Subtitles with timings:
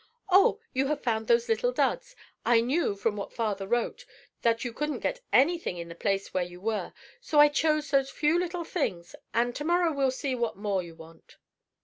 [0.31, 2.15] "Oh, you have found those little duds.
[2.43, 4.03] I knew, from what Father wrote,
[4.41, 7.91] that you couldn't get any thing in the place where you were, so I chose
[7.91, 11.37] those few little things, and to morrow we'll see what more you want."